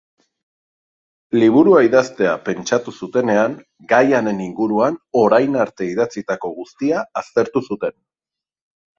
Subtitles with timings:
[1.41, 3.57] Liburua idaztea pentsatu zutenean,
[3.91, 7.95] gaiaren inguruan orain arte idatzitako guztia aztertu zuten.